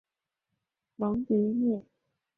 [0.95, 1.85] 蒙蒂涅。